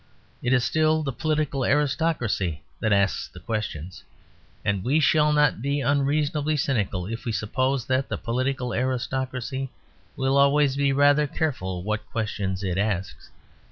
[0.41, 4.03] It is still the political aristocracy that asks the questions.
[4.65, 9.69] And we shall not be unreasonably cynical if we suppose that the political aristocracy
[10.15, 13.29] will always be rather careful what questions it asks.